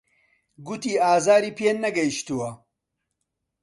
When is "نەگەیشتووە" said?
1.83-2.49